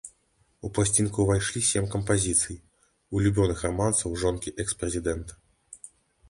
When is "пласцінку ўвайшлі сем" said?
0.77-1.85